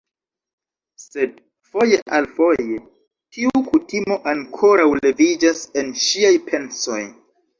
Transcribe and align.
Sed, 1.01 1.35
foje 1.73 1.99
al 2.19 2.27
foje, 2.37 2.79
tiu 3.37 3.61
kutimo 3.67 4.17
ankoraŭ 4.33 4.87
leviĝas 5.03 5.61
en 5.83 5.93
ŝiaj 6.07 6.35
pensoj 6.49 7.01